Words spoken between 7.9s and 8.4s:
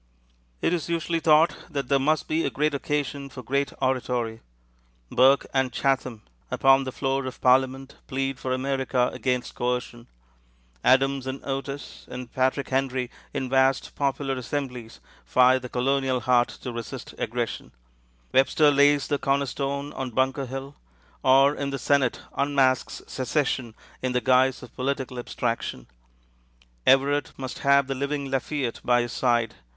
plead